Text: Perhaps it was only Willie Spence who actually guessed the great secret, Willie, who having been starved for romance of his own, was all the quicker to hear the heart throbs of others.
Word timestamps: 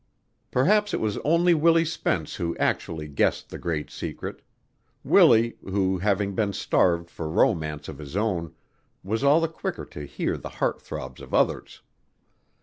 Perhaps 0.49 0.95
it 0.95 0.99
was 0.99 1.19
only 1.19 1.53
Willie 1.53 1.85
Spence 1.85 2.37
who 2.37 2.57
actually 2.57 3.07
guessed 3.07 3.49
the 3.49 3.59
great 3.59 3.91
secret, 3.91 4.41
Willie, 5.03 5.57
who 5.61 5.99
having 5.99 6.33
been 6.33 6.53
starved 6.53 7.07
for 7.11 7.29
romance 7.29 7.87
of 7.87 7.99
his 7.99 8.17
own, 8.17 8.55
was 9.03 9.23
all 9.23 9.39
the 9.39 9.47
quicker 9.47 9.85
to 9.85 10.05
hear 10.07 10.37
the 10.37 10.49
heart 10.57 10.81
throbs 10.81 11.21
of 11.21 11.35
others. 11.35 11.83